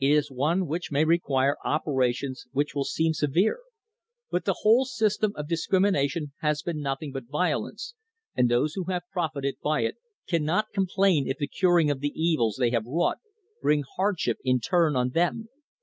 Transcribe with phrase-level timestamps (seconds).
[0.00, 3.60] It is one which may require operations which will seem severe;
[4.30, 7.94] but the whole system of discrimination has been nothing but violence,
[8.34, 12.56] and those who have profited by it cannot complain if the curing of the evils
[12.58, 13.18] they have wrought
[13.60, 15.50] bring hardship in turn on them.